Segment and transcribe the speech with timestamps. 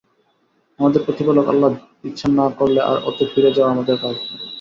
[0.79, 1.69] আমাদের প্রতিপালক আল্লাহ
[2.03, 4.39] ইচ্ছা না করলে আর ওতে ফিরে যাওয়া আমাদের কাজ নয়।